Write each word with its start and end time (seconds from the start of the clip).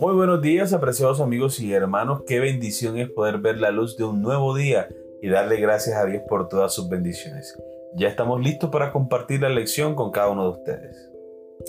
Muy 0.00 0.14
buenos 0.14 0.40
días, 0.40 0.72
apreciados 0.72 1.20
amigos 1.20 1.60
y 1.60 1.74
hermanos. 1.74 2.22
Qué 2.26 2.40
bendición 2.40 2.96
es 2.96 3.10
poder 3.10 3.36
ver 3.36 3.58
la 3.58 3.70
luz 3.70 3.98
de 3.98 4.04
un 4.04 4.22
nuevo 4.22 4.56
día 4.56 4.88
y 5.20 5.28
darle 5.28 5.60
gracias 5.60 5.94
a 5.98 6.06
Dios 6.06 6.22
por 6.26 6.48
todas 6.48 6.72
sus 6.72 6.88
bendiciones. 6.88 7.54
Ya 7.94 8.08
estamos 8.08 8.40
listos 8.40 8.70
para 8.70 8.92
compartir 8.92 9.42
la 9.42 9.50
lección 9.50 9.94
con 9.94 10.10
cada 10.10 10.30
uno 10.30 10.44
de 10.44 10.58
ustedes. 10.58 11.10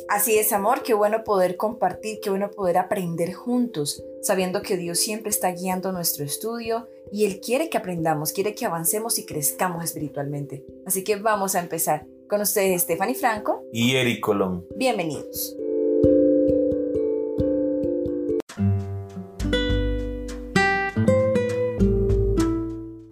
Así 0.08 0.38
es, 0.38 0.54
amor, 0.54 0.82
qué 0.82 0.94
bueno 0.94 1.26
poder 1.26 1.58
compartir, 1.58 2.20
qué 2.24 2.30
bueno 2.30 2.50
poder 2.52 2.78
aprender 2.78 3.34
juntos, 3.34 4.02
sabiendo 4.22 4.62
que 4.62 4.78
Dios 4.78 5.00
siempre 5.00 5.30
está 5.30 5.52
guiando 5.52 5.92
nuestro 5.92 6.24
estudio 6.24 6.88
y 7.12 7.26
Él 7.26 7.42
quiere 7.42 7.70
que 7.70 7.78
aprendamos, 7.78 8.32
quiere 8.32 8.56
que 8.56 8.66
avancemos 8.66 9.20
y 9.20 9.26
crezcamos 9.26 9.84
espiritualmente. 9.84 10.64
Así 10.86 11.04
que 11.04 11.18
vamos 11.18 11.56
a 11.56 11.60
empezar. 11.60 12.08
Con 12.30 12.40
ustedes, 12.40 12.84
Stephanie 12.84 13.14
Franco 13.14 13.66
y 13.74 13.98
Eric 13.98 14.22
Colón. 14.22 14.66
Bienvenidos. 14.78 15.58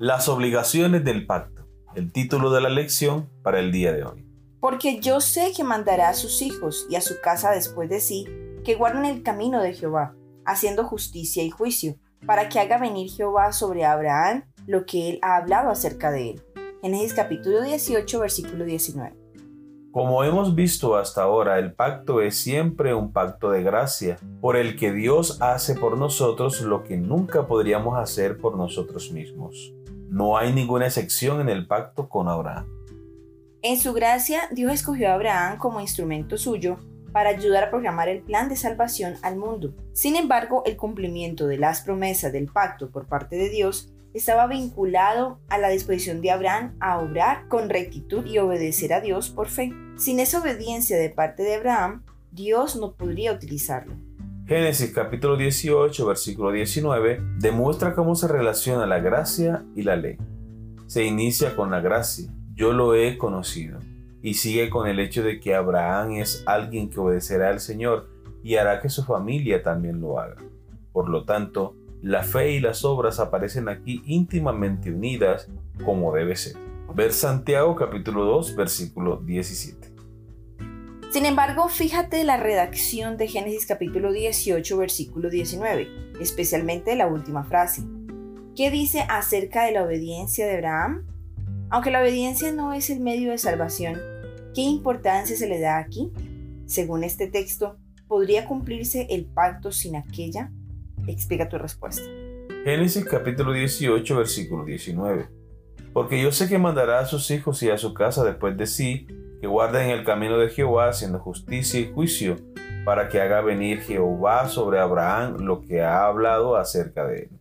Las 0.09 0.27
obligaciones 0.27 1.03
del 1.03 1.27
pacto. 1.27 1.67
El 1.93 2.11
título 2.11 2.49
de 2.49 2.61
la 2.61 2.69
lección 2.69 3.29
para 3.43 3.59
el 3.59 3.71
día 3.71 3.93
de 3.93 4.03
hoy. 4.03 4.25
Porque 4.59 4.99
yo 4.99 5.21
sé 5.21 5.51
que 5.55 5.63
mandará 5.63 6.09
a 6.09 6.15
sus 6.15 6.41
hijos 6.41 6.87
y 6.89 6.95
a 6.95 7.01
su 7.01 7.21
casa 7.21 7.51
después 7.51 7.91
de 7.91 7.99
sí, 7.99 8.25
que 8.63 8.73
guarden 8.73 9.05
el 9.05 9.21
camino 9.21 9.61
de 9.61 9.75
Jehová, 9.75 10.15
haciendo 10.47 10.83
justicia 10.83 11.43
y 11.43 11.51
juicio, 11.51 11.93
para 12.25 12.49
que 12.49 12.59
haga 12.59 12.79
venir 12.79 13.11
Jehová 13.11 13.51
sobre 13.51 13.85
Abraham 13.85 14.45
lo 14.65 14.87
que 14.87 15.11
él 15.11 15.19
ha 15.21 15.35
hablado 15.35 15.69
acerca 15.69 16.09
de 16.09 16.31
él. 16.31 16.41
Génesis 16.81 17.13
capítulo 17.13 17.61
18, 17.61 18.19
versículo 18.19 18.65
19. 18.65 19.15
Como 19.91 20.23
hemos 20.23 20.55
visto 20.55 20.97
hasta 20.97 21.21
ahora, 21.21 21.59
el 21.59 21.73
pacto 21.73 22.21
es 22.21 22.35
siempre 22.35 22.95
un 22.95 23.13
pacto 23.13 23.51
de 23.51 23.61
gracia, 23.61 24.17
por 24.41 24.57
el 24.57 24.75
que 24.75 24.91
Dios 24.91 25.39
hace 25.39 25.75
por 25.75 25.99
nosotros 25.99 26.61
lo 26.61 26.83
que 26.83 26.97
nunca 26.97 27.45
podríamos 27.45 27.95
hacer 27.99 28.39
por 28.39 28.57
nosotros 28.57 29.11
mismos. 29.11 29.75
No 30.09 30.37
hay 30.37 30.51
ninguna 30.51 30.87
excepción 30.87 31.39
en 31.39 31.49
el 31.49 31.67
pacto 31.67 32.09
con 32.09 32.27
Abraham. 32.27 32.65
En 33.61 33.79
su 33.79 33.93
gracia, 33.93 34.49
Dios 34.51 34.73
escogió 34.73 35.09
a 35.09 35.13
Abraham 35.13 35.59
como 35.59 35.81
instrumento 35.81 36.35
suyo 36.37 36.77
para 37.11 37.29
ayudar 37.29 37.65
a 37.65 37.69
programar 37.69 38.09
el 38.09 38.21
plan 38.21 38.49
de 38.49 38.55
salvación 38.55 39.17
al 39.21 39.37
mundo. 39.37 39.75
Sin 39.93 40.15
embargo, 40.15 40.63
el 40.65 40.77
cumplimiento 40.77 41.45
de 41.45 41.57
las 41.57 41.81
promesas 41.81 42.31
del 42.33 42.47
pacto 42.47 42.89
por 42.89 43.05
parte 43.07 43.35
de 43.35 43.49
Dios 43.49 43.93
estaba 44.15 44.47
vinculado 44.47 45.39
a 45.47 45.59
la 45.59 45.69
disposición 45.69 46.21
de 46.21 46.31
Abraham 46.31 46.75
a 46.79 46.97
obrar 46.97 47.47
con 47.47 47.69
rectitud 47.69 48.25
y 48.25 48.39
obedecer 48.39 48.93
a 48.93 49.01
Dios 49.01 49.29
por 49.29 49.47
fe. 49.47 49.71
Sin 49.95 50.19
esa 50.19 50.39
obediencia 50.39 50.97
de 50.97 51.11
parte 51.11 51.43
de 51.43 51.55
Abraham, 51.55 52.03
Dios 52.31 52.75
no 52.75 52.93
podría 52.93 53.31
utilizarlo. 53.31 53.93
Génesis 54.49 54.91
capítulo 54.95 55.37
18, 55.37 56.07
versículo 56.07 56.51
19 56.51 57.21
demuestra 57.37 57.93
cómo 57.93 58.15
se 58.15 58.27
relaciona 58.27 58.87
la 58.87 58.97
gracia 58.97 59.63
y 59.75 59.83
la 59.83 59.95
ley. 59.95 60.17
Se 60.87 61.05
inicia 61.05 61.55
con 61.55 61.69
la 61.69 61.81
gracia, 61.81 62.33
yo 62.55 62.73
lo 62.73 62.95
he 62.95 63.19
conocido, 63.19 63.77
y 64.23 64.33
sigue 64.33 64.71
con 64.71 64.87
el 64.87 64.99
hecho 64.99 65.21
de 65.21 65.39
que 65.39 65.53
Abraham 65.53 66.13
es 66.13 66.41
alguien 66.47 66.89
que 66.89 66.99
obedecerá 66.99 67.49
al 67.49 67.59
Señor 67.59 68.09
y 68.41 68.55
hará 68.55 68.81
que 68.81 68.89
su 68.89 69.03
familia 69.03 69.61
también 69.61 70.01
lo 70.01 70.19
haga. 70.19 70.37
Por 70.93 71.09
lo 71.09 71.25
tanto, 71.25 71.75
la 72.01 72.23
fe 72.23 72.53
y 72.53 72.59
las 72.59 72.83
obras 72.83 73.19
aparecen 73.19 73.69
aquí 73.69 74.01
íntimamente 74.07 74.91
unidas 74.91 75.47
como 75.85 76.11
debe 76.11 76.35
ser. 76.35 76.55
Ver 76.95 77.13
Santiago 77.13 77.75
capítulo 77.75 78.25
2 78.25 78.55
versículo 78.55 79.17
17. 79.17 79.88
Sin 81.11 81.25
embargo, 81.25 81.69
fíjate 81.69 82.23
la 82.23 82.37
redacción 82.37 83.17
de 83.17 83.27
Génesis 83.27 83.65
capítulo 83.65 84.11
18 84.11 84.77
versículo 84.77 85.31
19, 85.31 85.87
especialmente 86.21 86.95
la 86.95 87.07
última 87.07 87.43
frase. 87.43 87.81
¿Qué 88.55 88.69
dice 88.69 89.05
acerca 89.09 89.65
de 89.65 89.71
la 89.71 89.83
obediencia 89.83 90.45
de 90.45 90.57
Abraham? 90.57 91.07
Aunque 91.71 91.89
la 91.89 92.01
obediencia 92.01 92.51
no 92.51 92.73
es 92.73 92.91
el 92.91 92.99
medio 92.99 93.31
de 93.31 93.39
salvación, 93.39 93.99
¿qué 94.53 94.61
importancia 94.61 95.35
se 95.35 95.47
le 95.47 95.59
da 95.59 95.79
aquí? 95.79 96.11
Según 96.67 97.03
este 97.03 97.25
texto, 97.25 97.77
¿podría 98.07 98.45
cumplirse 98.45 99.07
el 99.09 99.25
pacto 99.25 99.71
sin 99.71 99.95
aquella? 99.95 100.51
Explica 101.07 101.49
tu 101.49 101.57
respuesta. 101.57 102.03
Génesis 102.63 103.03
capítulo 103.05 103.53
18, 103.53 104.15
versículo 104.15 104.63
19. 104.63 105.27
Porque 105.91 106.21
yo 106.21 106.31
sé 106.31 106.47
que 106.47 106.59
mandará 106.59 106.99
a 106.99 107.05
sus 107.07 107.31
hijos 107.31 107.63
y 107.63 107.71
a 107.71 107.79
su 107.79 107.95
casa 107.95 108.23
después 108.23 108.55
de 108.57 108.67
sí, 108.67 109.07
que 109.39 109.47
guarden 109.47 109.89
el 109.89 110.03
camino 110.03 110.37
de 110.37 110.49
Jehová 110.49 110.89
haciendo 110.89 111.19
justicia 111.19 111.79
y 111.79 111.91
juicio, 111.91 112.37
para 112.85 113.09
que 113.09 113.21
haga 113.21 113.41
venir 113.41 113.81
Jehová 113.81 114.47
sobre 114.49 114.79
Abraham 114.79 115.37
lo 115.39 115.61
que 115.61 115.81
ha 115.81 116.05
hablado 116.05 116.55
acerca 116.55 117.05
de 117.05 117.23
él. 117.23 117.39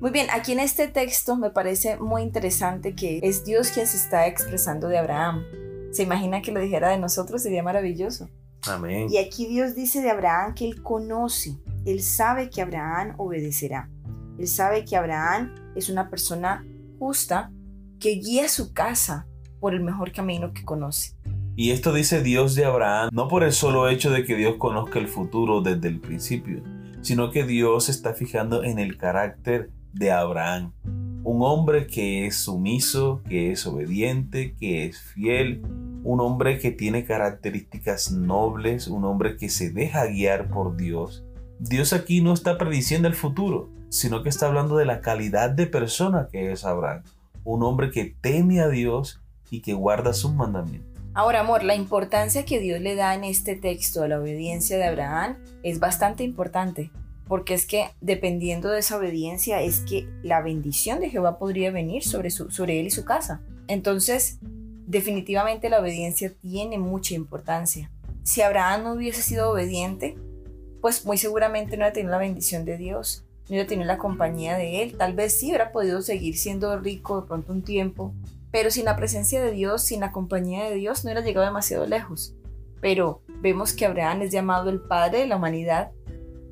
Muy 0.00 0.10
bien, 0.10 0.26
aquí 0.30 0.52
en 0.52 0.60
este 0.60 0.88
texto 0.88 1.36
me 1.36 1.50
parece 1.50 1.96
muy 1.96 2.22
interesante 2.22 2.94
que 2.94 3.20
es 3.22 3.44
Dios 3.44 3.70
quien 3.70 3.86
se 3.86 3.96
está 3.96 4.26
expresando 4.26 4.88
de 4.88 4.98
Abraham. 4.98 5.44
¿Se 5.92 6.02
imagina 6.02 6.42
que 6.42 6.52
lo 6.52 6.60
dijera 6.60 6.90
de 6.90 6.98
nosotros? 6.98 7.42
Sería 7.42 7.62
maravilloso. 7.62 8.28
Amén. 8.68 9.06
Y 9.10 9.16
aquí 9.16 9.46
Dios 9.46 9.74
dice 9.74 10.02
de 10.02 10.10
Abraham 10.10 10.54
que 10.54 10.66
él 10.66 10.82
conoce, 10.82 11.56
él 11.86 12.02
sabe 12.02 12.50
que 12.50 12.60
Abraham 12.60 13.14
obedecerá. 13.16 13.88
Él 14.38 14.48
sabe 14.48 14.84
que 14.84 14.96
Abraham 14.96 15.54
es 15.74 15.88
una 15.88 16.10
persona 16.10 16.66
justa 16.98 17.50
que 17.98 18.10
guía 18.10 18.48
su 18.48 18.74
casa 18.74 19.26
por 19.60 19.74
el 19.74 19.82
mejor 19.82 20.12
camino 20.12 20.52
que 20.52 20.64
conoce. 20.64 21.14
Y 21.56 21.70
esto 21.70 21.92
dice 21.92 22.22
Dios 22.22 22.54
de 22.54 22.66
Abraham 22.66 23.08
no 23.12 23.28
por 23.28 23.42
el 23.42 23.52
solo 23.52 23.88
hecho 23.88 24.10
de 24.10 24.24
que 24.24 24.36
Dios 24.36 24.56
conozca 24.58 24.98
el 24.98 25.08
futuro 25.08 25.62
desde 25.62 25.88
el 25.88 26.00
principio, 26.00 26.62
sino 27.00 27.30
que 27.30 27.44
Dios 27.44 27.88
está 27.88 28.12
fijando 28.12 28.62
en 28.62 28.78
el 28.78 28.98
carácter 28.98 29.70
de 29.92 30.12
Abraham. 30.12 30.72
Un 31.24 31.42
hombre 31.42 31.86
que 31.86 32.26
es 32.26 32.36
sumiso, 32.36 33.22
que 33.28 33.52
es 33.52 33.66
obediente, 33.66 34.54
que 34.54 34.84
es 34.84 35.00
fiel, 35.00 35.62
un 36.04 36.20
hombre 36.20 36.58
que 36.58 36.70
tiene 36.70 37.04
características 37.04 38.12
nobles, 38.12 38.86
un 38.86 39.04
hombre 39.04 39.36
que 39.36 39.48
se 39.48 39.70
deja 39.70 40.06
guiar 40.06 40.48
por 40.48 40.76
Dios. 40.76 41.24
Dios 41.58 41.92
aquí 41.94 42.20
no 42.20 42.32
está 42.32 42.58
prediciendo 42.58 43.08
el 43.08 43.14
futuro, 43.14 43.70
sino 43.88 44.22
que 44.22 44.28
está 44.28 44.46
hablando 44.46 44.76
de 44.76 44.84
la 44.84 45.00
calidad 45.00 45.50
de 45.50 45.66
persona 45.66 46.28
que 46.30 46.52
es 46.52 46.64
Abraham. 46.64 47.02
Un 47.44 47.62
hombre 47.62 47.90
que 47.90 48.14
teme 48.20 48.60
a 48.60 48.68
Dios 48.68 49.22
y 49.50 49.60
que 49.60 49.74
guarda 49.74 50.12
sus 50.12 50.32
mandamientos. 50.32 50.96
Ahora, 51.14 51.40
amor, 51.40 51.62
la 51.62 51.74
importancia 51.74 52.44
que 52.44 52.60
Dios 52.60 52.80
le 52.80 52.94
da 52.94 53.14
en 53.14 53.24
este 53.24 53.56
texto 53.56 54.02
a 54.02 54.08
la 54.08 54.20
obediencia 54.20 54.76
de 54.76 54.84
Abraham 54.84 55.36
es 55.62 55.80
bastante 55.80 56.24
importante, 56.24 56.90
porque 57.26 57.54
es 57.54 57.64
que 57.64 57.86
dependiendo 58.02 58.68
de 58.68 58.80
esa 58.80 58.98
obediencia 58.98 59.62
es 59.62 59.80
que 59.80 60.06
la 60.22 60.42
bendición 60.42 61.00
de 61.00 61.08
Jehová 61.08 61.38
podría 61.38 61.70
venir 61.70 62.02
sobre, 62.04 62.30
sobre 62.30 62.80
él 62.80 62.86
y 62.86 62.90
su 62.90 63.06
casa. 63.06 63.40
Entonces, 63.66 64.38
definitivamente 64.86 65.70
la 65.70 65.80
obediencia 65.80 66.32
tiene 66.42 66.78
mucha 66.78 67.14
importancia. 67.14 67.90
Si 68.22 68.42
Abraham 68.42 68.84
no 68.84 68.92
hubiese 68.92 69.22
sido 69.22 69.50
obediente, 69.50 70.16
pues 70.80 71.04
muy 71.04 71.16
seguramente 71.18 71.76
no 71.76 71.82
hubiera 71.82 71.92
tenido 71.92 72.12
la 72.12 72.18
bendición 72.18 72.64
de 72.64 72.76
Dios, 72.76 73.24
no 73.48 73.54
hubiera 73.54 73.66
tenido 73.66 73.86
la 73.86 73.98
compañía 73.98 74.56
de 74.56 74.82
Él. 74.82 74.96
Tal 74.96 75.14
vez 75.14 75.38
sí 75.38 75.46
hubiera 75.46 75.72
podido 75.72 76.02
seguir 76.02 76.36
siendo 76.36 76.78
rico 76.78 77.20
de 77.20 77.26
pronto 77.26 77.52
un 77.52 77.62
tiempo, 77.62 78.12
pero 78.50 78.70
sin 78.70 78.84
la 78.84 78.96
presencia 78.96 79.42
de 79.42 79.52
Dios, 79.52 79.84
sin 79.84 80.00
la 80.00 80.12
compañía 80.12 80.64
de 80.64 80.76
Dios, 80.76 81.04
no 81.04 81.08
hubiera 81.08 81.26
llegado 81.26 81.46
demasiado 81.46 81.86
lejos. 81.86 82.34
Pero 82.80 83.22
vemos 83.40 83.72
que 83.72 83.86
Abraham 83.86 84.22
es 84.22 84.30
llamado 84.30 84.70
el 84.70 84.80
padre 84.80 85.20
de 85.20 85.26
la 85.26 85.36
humanidad 85.36 85.90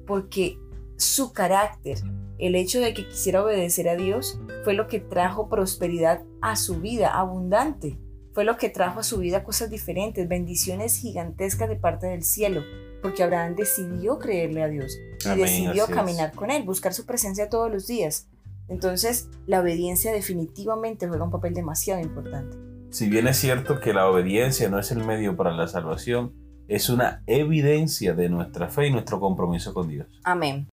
porque 0.06 0.58
su 0.96 1.32
carácter, 1.32 1.98
el 2.38 2.54
hecho 2.54 2.80
de 2.80 2.94
que 2.94 3.06
quisiera 3.08 3.42
obedecer 3.42 3.88
a 3.88 3.96
Dios, 3.96 4.38
fue 4.64 4.74
lo 4.74 4.86
que 4.86 5.00
trajo 5.00 5.48
prosperidad 5.48 6.22
a 6.40 6.56
su 6.56 6.80
vida, 6.80 7.18
abundante. 7.18 7.98
Fue 8.32 8.44
lo 8.44 8.56
que 8.56 8.68
trajo 8.68 9.00
a 9.00 9.04
su 9.04 9.18
vida 9.18 9.44
cosas 9.44 9.70
diferentes, 9.70 10.28
bendiciones 10.28 10.96
gigantescas 10.98 11.68
de 11.68 11.76
parte 11.76 12.08
del 12.08 12.24
cielo, 12.24 12.62
porque 13.00 13.22
Abraham 13.22 13.54
decidió 13.54 14.18
creerle 14.18 14.62
a 14.62 14.68
Dios 14.68 14.98
y 15.24 15.38
decidió 15.38 15.86
caminar 15.86 16.32
con 16.32 16.50
él, 16.50 16.64
buscar 16.64 16.92
su 16.94 17.06
presencia 17.06 17.48
todos 17.48 17.70
los 17.70 17.86
días. 17.86 18.28
Entonces, 18.68 19.28
la 19.46 19.60
obediencia 19.60 20.12
definitivamente 20.12 21.06
juega 21.08 21.24
un 21.24 21.30
papel 21.30 21.54
demasiado 21.54 22.00
importante. 22.00 22.56
Si 22.90 23.08
bien 23.08 23.26
es 23.26 23.36
cierto 23.36 23.80
que 23.80 23.92
la 23.92 24.08
obediencia 24.08 24.68
no 24.68 24.78
es 24.78 24.90
el 24.90 25.04
medio 25.04 25.36
para 25.36 25.52
la 25.52 25.66
salvación, 25.66 26.32
es 26.68 26.88
una 26.88 27.22
evidencia 27.26 28.14
de 28.14 28.28
nuestra 28.28 28.68
fe 28.68 28.86
y 28.86 28.92
nuestro 28.92 29.20
compromiso 29.20 29.74
con 29.74 29.88
Dios. 29.88 30.06
Amén. 30.24 30.68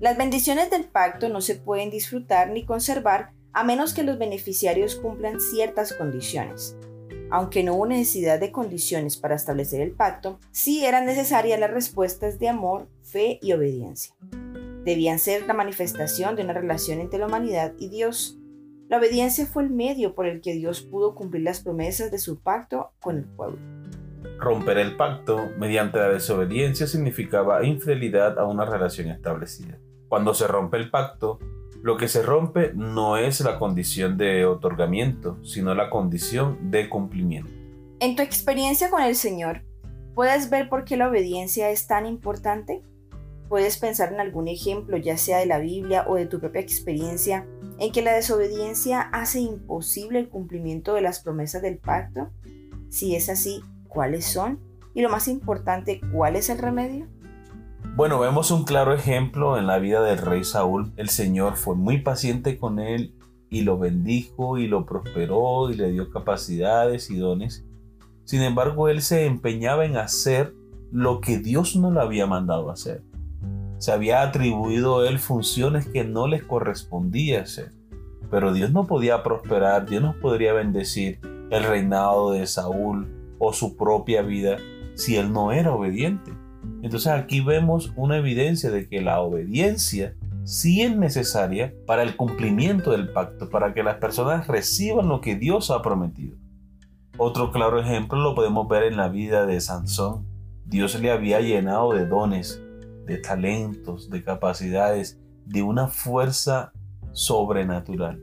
Las 0.00 0.18
bendiciones 0.18 0.70
del 0.70 0.84
pacto 0.84 1.28
no 1.28 1.40
se 1.40 1.54
pueden 1.54 1.90
disfrutar 1.90 2.50
ni 2.50 2.64
conservar 2.64 3.32
a 3.52 3.64
menos 3.64 3.94
que 3.94 4.02
los 4.02 4.18
beneficiarios 4.18 4.96
cumplan 4.96 5.40
ciertas 5.40 5.94
condiciones. 5.94 6.76
Aunque 7.30 7.62
no 7.62 7.74
hubo 7.74 7.86
necesidad 7.86 8.38
de 8.38 8.52
condiciones 8.52 9.16
para 9.16 9.34
establecer 9.34 9.80
el 9.80 9.92
pacto, 9.92 10.38
sí 10.50 10.84
eran 10.84 11.06
necesarias 11.06 11.58
las 11.58 11.70
respuestas 11.70 12.38
de 12.38 12.48
amor, 12.48 12.88
fe 13.02 13.38
y 13.42 13.52
obediencia. 13.52 14.14
Debían 14.84 15.18
ser 15.18 15.46
la 15.46 15.54
manifestación 15.54 16.36
de 16.36 16.44
una 16.44 16.52
relación 16.52 17.00
entre 17.00 17.18
la 17.18 17.26
humanidad 17.26 17.72
y 17.78 17.88
Dios. 17.88 18.38
La 18.88 18.98
obediencia 18.98 19.46
fue 19.46 19.62
el 19.62 19.70
medio 19.70 20.14
por 20.14 20.26
el 20.26 20.42
que 20.42 20.52
Dios 20.52 20.82
pudo 20.82 21.14
cumplir 21.14 21.42
las 21.42 21.60
promesas 21.60 22.10
de 22.10 22.18
su 22.18 22.40
pacto 22.40 22.92
con 23.00 23.16
el 23.16 23.24
pueblo. 23.24 23.58
Romper 24.38 24.78
el 24.78 24.96
pacto 24.96 25.50
mediante 25.58 25.98
la 25.98 26.10
desobediencia 26.10 26.86
significaba 26.86 27.64
infidelidad 27.64 28.38
a 28.38 28.44
una 28.44 28.66
relación 28.66 29.08
establecida. 29.08 29.78
Cuando 30.08 30.34
se 30.34 30.46
rompe 30.46 30.76
el 30.76 30.90
pacto, 30.90 31.38
lo 31.84 31.98
que 31.98 32.08
se 32.08 32.22
rompe 32.22 32.72
no 32.74 33.18
es 33.18 33.42
la 33.42 33.58
condición 33.58 34.16
de 34.16 34.46
otorgamiento, 34.46 35.36
sino 35.44 35.74
la 35.74 35.90
condición 35.90 36.70
de 36.70 36.88
cumplimiento. 36.88 37.52
En 38.00 38.16
tu 38.16 38.22
experiencia 38.22 38.88
con 38.88 39.02
el 39.02 39.14
Señor, 39.14 39.66
¿puedes 40.14 40.48
ver 40.48 40.70
por 40.70 40.86
qué 40.86 40.96
la 40.96 41.10
obediencia 41.10 41.68
es 41.68 41.86
tan 41.86 42.06
importante? 42.06 42.80
¿Puedes 43.50 43.76
pensar 43.76 44.14
en 44.14 44.20
algún 44.20 44.48
ejemplo, 44.48 44.96
ya 44.96 45.18
sea 45.18 45.36
de 45.36 45.44
la 45.44 45.58
Biblia 45.58 46.06
o 46.08 46.14
de 46.14 46.24
tu 46.24 46.40
propia 46.40 46.62
experiencia, 46.62 47.46
en 47.78 47.92
que 47.92 48.00
la 48.00 48.14
desobediencia 48.14 49.02
hace 49.02 49.40
imposible 49.40 50.20
el 50.20 50.30
cumplimiento 50.30 50.94
de 50.94 51.02
las 51.02 51.20
promesas 51.20 51.60
del 51.60 51.76
pacto? 51.76 52.30
Si 52.88 53.14
es 53.14 53.28
así, 53.28 53.60
¿cuáles 53.88 54.24
son? 54.24 54.58
Y 54.94 55.02
lo 55.02 55.10
más 55.10 55.28
importante, 55.28 56.00
¿cuál 56.14 56.36
es 56.36 56.48
el 56.48 56.56
remedio? 56.56 57.08
Bueno, 57.96 58.18
vemos 58.18 58.50
un 58.50 58.64
claro 58.64 58.92
ejemplo 58.92 59.56
en 59.56 59.68
la 59.68 59.78
vida 59.78 60.02
del 60.02 60.18
rey 60.18 60.42
Saúl. 60.42 60.92
El 60.96 61.10
Señor 61.10 61.54
fue 61.54 61.76
muy 61.76 61.98
paciente 61.98 62.58
con 62.58 62.80
él 62.80 63.14
y 63.50 63.62
lo 63.62 63.78
bendijo 63.78 64.58
y 64.58 64.66
lo 64.66 64.84
prosperó 64.84 65.70
y 65.70 65.76
le 65.76 65.92
dio 65.92 66.10
capacidades 66.10 67.08
y 67.08 67.18
dones. 67.18 67.64
Sin 68.24 68.42
embargo, 68.42 68.88
él 68.88 69.00
se 69.00 69.26
empeñaba 69.26 69.84
en 69.84 69.96
hacer 69.96 70.52
lo 70.90 71.20
que 71.20 71.38
Dios 71.38 71.76
no 71.76 71.92
le 71.92 72.00
había 72.00 72.26
mandado 72.26 72.68
hacer. 72.68 73.04
Se 73.78 73.92
había 73.92 74.22
atribuido 74.22 75.06
él 75.06 75.20
funciones 75.20 75.86
que 75.86 76.02
no 76.02 76.26
les 76.26 76.42
correspondía 76.42 77.42
hacer. 77.42 77.70
Pero 78.28 78.52
Dios 78.52 78.72
no 78.72 78.88
podía 78.88 79.22
prosperar, 79.22 79.88
Dios 79.88 80.02
no 80.02 80.16
podría 80.20 80.52
bendecir 80.52 81.20
el 81.48 81.62
reinado 81.62 82.32
de 82.32 82.44
Saúl 82.48 83.06
o 83.38 83.52
su 83.52 83.76
propia 83.76 84.22
vida 84.22 84.56
si 84.94 85.14
él 85.16 85.32
no 85.32 85.52
era 85.52 85.72
obediente. 85.72 86.32
Entonces 86.82 87.08
aquí 87.08 87.40
vemos 87.40 87.92
una 87.96 88.18
evidencia 88.18 88.70
de 88.70 88.88
que 88.88 89.00
la 89.00 89.20
obediencia 89.20 90.14
sí 90.44 90.82
es 90.82 90.96
necesaria 90.96 91.74
para 91.86 92.02
el 92.02 92.16
cumplimiento 92.16 92.92
del 92.92 93.08
pacto, 93.08 93.48
para 93.48 93.72
que 93.74 93.82
las 93.82 93.96
personas 93.96 94.46
reciban 94.46 95.08
lo 95.08 95.20
que 95.20 95.36
Dios 95.36 95.70
ha 95.70 95.82
prometido. 95.82 96.36
Otro 97.16 97.52
claro 97.52 97.80
ejemplo 97.80 98.20
lo 98.20 98.34
podemos 98.34 98.68
ver 98.68 98.84
en 98.84 98.96
la 98.96 99.08
vida 99.08 99.46
de 99.46 99.60
Sansón. 99.60 100.26
Dios 100.66 101.00
le 101.00 101.10
había 101.10 101.40
llenado 101.40 101.92
de 101.92 102.06
dones, 102.06 102.60
de 103.06 103.18
talentos, 103.18 104.10
de 104.10 104.22
capacidades, 104.22 105.18
de 105.46 105.62
una 105.62 105.88
fuerza 105.88 106.72
sobrenatural. 107.12 108.22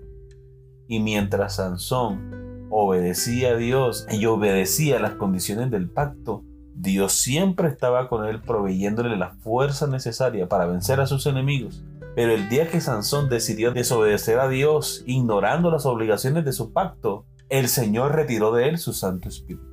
Y 0.87 0.99
mientras 0.99 1.55
Sansón 1.55 2.67
obedecía 2.69 3.51
a 3.51 3.55
Dios 3.55 4.05
y 4.11 4.25
obedecía 4.25 4.99
las 4.99 5.13
condiciones 5.15 5.71
del 5.71 5.89
pacto, 5.89 6.43
Dios 6.81 7.13
siempre 7.13 7.67
estaba 7.67 8.09
con 8.09 8.25
él 8.25 8.41
proveyéndole 8.41 9.15
la 9.15 9.35
fuerza 9.35 9.85
necesaria 9.85 10.49
para 10.49 10.65
vencer 10.65 10.99
a 10.99 11.05
sus 11.05 11.27
enemigos. 11.27 11.83
Pero 12.15 12.33
el 12.33 12.49
día 12.49 12.71
que 12.71 12.81
Sansón 12.81 13.29
decidió 13.29 13.71
desobedecer 13.71 14.39
a 14.39 14.49
Dios, 14.49 15.03
ignorando 15.05 15.69
las 15.69 15.85
obligaciones 15.85 16.43
de 16.43 16.53
su 16.53 16.73
pacto, 16.73 17.25
el 17.49 17.67
Señor 17.67 18.15
retiró 18.15 18.51
de 18.51 18.67
él 18.67 18.79
su 18.79 18.93
Santo 18.93 19.29
Espíritu. 19.29 19.63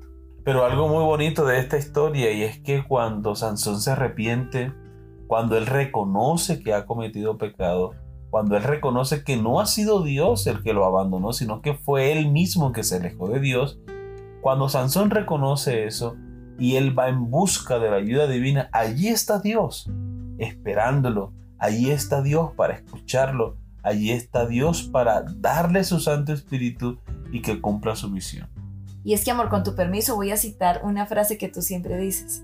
Pero 0.45 0.67
algo 0.67 0.87
muy 0.87 1.03
bonito 1.03 1.47
de 1.47 1.59
esta 1.59 1.79
historia 1.79 2.31
y 2.31 2.43
es 2.43 2.61
que 2.61 2.85
cuando 2.87 3.35
Sansón 3.35 3.81
se 3.81 3.93
arrepiente, 3.93 4.75
cuando 5.27 5.57
él 5.57 5.67
reconoce 5.67 6.63
que 6.63 6.75
ha 6.75 6.85
cometido 6.85 7.39
pecado, 7.39 7.93
cuando 8.29 8.55
él 8.55 8.65
reconoce 8.65 9.25
que 9.25 9.39
no 9.39 9.61
ha 9.61 9.67
sido 9.67 10.03
Dios 10.03 10.47
el 10.47 10.63
que 10.63 10.75
lo 10.75 10.85
abandonó, 10.85 11.33
sino 11.33 11.63
que 11.63 11.73
fue 11.73 12.13
él 12.13 12.31
mismo 12.31 12.73
que 12.73 12.85
se 12.85 12.97
alejó 12.97 13.29
de 13.29 13.41
Dios, 13.41 13.81
cuando 14.43 14.69
Sansón 14.69 15.09
reconoce 15.09 15.87
eso, 15.87 16.17
y 16.59 16.77
él 16.77 16.99
va 16.99 17.09
en 17.09 17.31
busca 17.31 17.79
de 17.79 17.91
la 17.91 17.97
ayuda 17.97 18.27
divina, 18.27 18.69
allí 18.73 19.09
está 19.09 19.39
Dios, 19.39 19.89
esperándolo, 20.39 21.33
allí 21.59 21.91
está 21.91 22.21
Dios 22.21 22.51
para 22.57 22.75
escucharlo, 22.75 23.57
allí 23.83 24.11
está 24.11 24.47
Dios 24.47 24.83
para 24.83 25.23
darle 25.23 25.85
su 25.85 26.01
Santo 26.01 26.33
Espíritu 26.33 26.99
y 27.33 27.43
que 27.43 27.61
cumpla 27.61 27.95
su 27.95 28.11
misión. 28.11 28.49
Y 29.05 29.15
es 29.15 29.25
que, 29.25 29.31
amor, 29.31 29.49
con 29.49 29.63
tu 29.63 29.75
permiso 29.75 30.17
voy 30.17 30.33
a 30.33 30.37
citar 30.37 30.81
una 30.85 31.07
frase 31.07 31.39
que 31.39 31.49
tú 31.49 31.63
siempre 31.63 31.97
dices. 31.97 32.43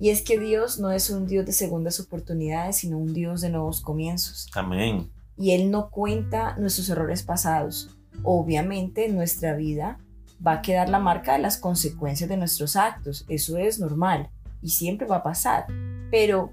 Y 0.00 0.10
es 0.10 0.22
que 0.22 0.38
Dios 0.38 0.78
no 0.78 0.92
es 0.92 1.10
un 1.10 1.26
Dios 1.26 1.44
de 1.44 1.52
segundas 1.52 1.98
oportunidades, 1.98 2.76
sino 2.76 2.98
un 2.98 3.12
Dios 3.12 3.40
de 3.40 3.50
nuevos 3.50 3.80
comienzos. 3.80 4.48
Amén. 4.54 5.10
Y 5.36 5.50
Él 5.50 5.70
no 5.70 5.90
cuenta 5.90 6.56
nuestros 6.56 6.88
errores 6.88 7.24
pasados. 7.24 7.90
Obviamente 8.22 9.08
nuestra 9.08 9.54
vida 9.54 9.98
va 10.44 10.54
a 10.54 10.62
quedar 10.62 10.88
la 10.88 10.98
marca 10.98 11.32
de 11.32 11.40
las 11.40 11.58
consecuencias 11.58 12.28
de 12.28 12.36
nuestros 12.36 12.76
actos. 12.76 13.24
Eso 13.28 13.56
es 13.58 13.78
normal 13.78 14.30
y 14.62 14.70
siempre 14.70 15.06
va 15.06 15.16
a 15.16 15.22
pasar. 15.22 15.66
Pero 16.10 16.52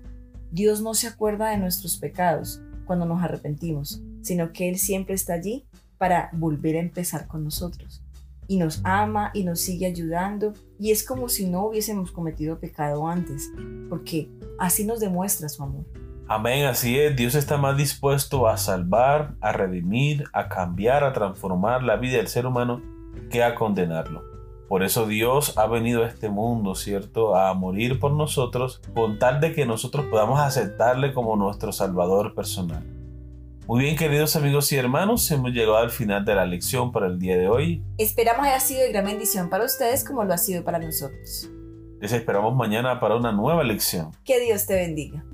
Dios 0.52 0.82
no 0.82 0.94
se 0.94 1.08
acuerda 1.08 1.50
de 1.50 1.58
nuestros 1.58 1.98
pecados 1.98 2.62
cuando 2.86 3.06
nos 3.06 3.24
arrepentimos, 3.24 4.02
sino 4.22 4.52
que 4.54 4.70
Él 4.70 4.78
siempre 4.78 5.16
está 5.16 5.34
allí 5.34 5.66
para 5.98 6.30
volver 6.34 6.76
a 6.76 6.80
empezar 6.80 7.28
con 7.28 7.44
nosotros. 7.44 8.04
Y 8.48 8.58
nos 8.58 8.82
ama 8.84 9.32
y 9.34 9.44
nos 9.44 9.60
sigue 9.60 9.88
ayudando. 9.88 10.54
Y 10.80 10.92
es 10.92 11.04
como 11.06 11.30
si 11.30 11.48
no 11.48 11.66
hubiésemos 11.66 12.12
cometido 12.12 12.60
pecado 12.60 13.08
antes, 13.08 13.52
porque 13.90 14.30
así 14.60 14.86
nos 14.86 15.00
demuestra 15.00 15.50
su 15.50 15.64
amor. 15.64 15.86
Amén, 16.28 16.66
así 16.66 17.00
es. 17.00 17.16
Dios 17.16 17.36
está 17.36 17.58
más 17.58 17.78
dispuesto 17.78 18.48
a 18.48 18.58
salvar, 18.58 19.36
a 19.42 19.52
redimir, 19.52 20.26
a 20.34 20.48
cambiar, 20.48 21.04
a 21.04 21.14
transformar 21.14 21.84
la 21.84 21.98
vida 21.98 22.18
del 22.18 22.28
ser 22.28 22.46
humano 22.46 22.95
que 23.30 23.44
a 23.44 23.56
condenarlo. 23.56 24.24
Por 24.68 24.82
eso 24.82 25.06
Dios 25.06 25.58
ha 25.58 25.68
venido 25.68 26.04
a 26.04 26.08
este 26.08 26.30
mundo, 26.30 26.74
¿cierto? 26.74 27.36
A 27.36 27.54
morir 27.54 28.00
por 28.00 28.12
nosotros 28.12 28.82
con 28.96 29.20
tal 29.20 29.40
de 29.40 29.54
que 29.54 29.66
nosotros 29.66 30.06
podamos 30.08 30.40
aceptarle 30.40 31.14
como 31.14 31.36
nuestro 31.36 31.72
Salvador 31.72 32.34
personal. 32.34 32.84
Muy 33.68 33.82
bien, 33.84 33.96
queridos 33.96 34.36
amigos 34.36 34.72
y 34.72 34.78
hermanos, 34.78 35.30
hemos 35.32 35.52
llegado 35.52 35.78
al 35.78 35.90
final 35.90 36.24
de 36.24 36.36
la 36.36 36.46
lección 36.46 36.92
para 36.92 37.08
el 37.08 37.20
día 37.20 37.38
de 37.38 37.48
hoy. 37.48 37.84
Esperamos 37.98 38.46
haya 38.46 38.60
sido 38.60 38.82
de 38.82 38.92
gran 38.92 39.06
bendición 39.06 39.50
para 39.50 39.66
ustedes 39.66 40.04
como 40.04 40.24
lo 40.24 40.34
ha 40.34 40.38
sido 40.38 40.64
para 40.64 40.80
nosotros. 40.80 41.50
Les 42.00 42.12
esperamos 42.12 42.56
mañana 42.56 43.00
para 43.00 43.16
una 43.16 43.32
nueva 43.32 43.64
lección. 43.64 44.12
Que 44.24 44.40
Dios 44.40 44.68
te 44.68 44.76
bendiga. 44.76 45.26